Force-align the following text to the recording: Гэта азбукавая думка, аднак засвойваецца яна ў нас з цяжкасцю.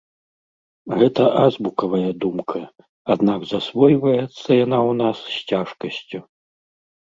Гэта 1.01 1.27
азбукавая 1.45 2.11
думка, 2.23 2.61
аднак 3.17 3.39
засвойваецца 3.53 4.21
яна 4.65 4.77
ў 4.89 4.99
нас 5.07 5.17
з 5.39 5.65
цяжкасцю. 5.65 6.19